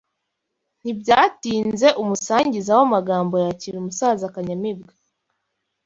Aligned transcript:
Ntibyatinze 0.81 1.87
umusangiza 2.01 2.71
w’amagambo 2.79 3.35
yakira 3.45 3.75
umusaza 3.79 4.33
Kanyamibwa 4.35 4.93